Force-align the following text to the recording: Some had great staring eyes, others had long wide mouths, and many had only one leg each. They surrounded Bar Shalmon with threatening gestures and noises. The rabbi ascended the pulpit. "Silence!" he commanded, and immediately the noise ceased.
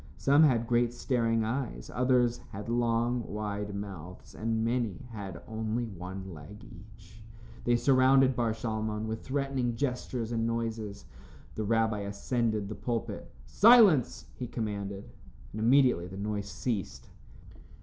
Some 0.17 0.41
had 0.45 0.65
great 0.65 0.93
staring 0.95 1.43
eyes, 1.43 1.91
others 1.93 2.39
had 2.53 2.69
long 2.69 3.21
wide 3.31 3.75
mouths, 3.75 4.33
and 4.33 4.65
many 4.65 5.05
had 5.11 5.43
only 5.47 5.85
one 5.85 6.33
leg 6.33 6.63
each. 6.63 7.21
They 7.65 7.75
surrounded 7.75 8.35
Bar 8.35 8.53
Shalmon 8.53 9.05
with 9.05 9.21
threatening 9.21 9.75
gestures 9.75 10.31
and 10.31 10.47
noises. 10.47 11.05
The 11.53 11.65
rabbi 11.65 11.99
ascended 11.99 12.67
the 12.67 12.73
pulpit. 12.73 13.31
"Silence!" 13.45 14.25
he 14.33 14.47
commanded, 14.47 15.07
and 15.51 15.61
immediately 15.61 16.07
the 16.07 16.17
noise 16.17 16.49
ceased. 16.49 17.07